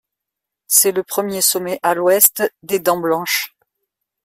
C'est 0.65 0.93
le 0.93 1.03
premier 1.03 1.41
sommet 1.41 1.77
à 1.83 1.93
l'ouest 1.93 2.41
des 2.63 2.79
dents 2.79 2.97
Blanches. 2.99 3.55